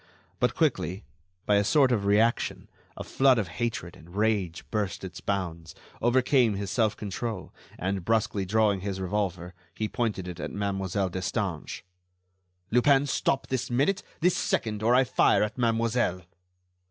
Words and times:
But 0.39 0.55
quickly, 0.55 1.03
by 1.45 1.57
a 1.57 1.63
sort 1.63 1.91
of 1.91 2.05
reaction, 2.07 2.67
a 2.97 3.03
flood 3.03 3.37
of 3.37 3.49
hatred 3.59 3.95
and 3.95 4.15
rage 4.15 4.65
burst 4.71 5.03
its 5.03 5.21
bounds, 5.21 5.75
overcame 6.01 6.55
his 6.55 6.71
self 6.71 6.97
control, 6.97 7.53
and, 7.77 8.03
brusquely 8.03 8.43
drawing 8.43 8.79
his 8.79 8.99
revolver, 8.99 9.53
he 9.75 9.87
pointed 9.87 10.27
it 10.27 10.39
at 10.39 10.49
Mademoiselle 10.49 11.09
Destange. 11.11 11.83
"Lupin, 12.71 13.05
stop, 13.05 13.45
this 13.45 13.69
minute, 13.69 14.01
this 14.21 14.35
second, 14.35 14.81
or 14.81 14.95
I 14.95 15.03
fire 15.03 15.43
at 15.43 15.55
mademoiselle." 15.55 16.23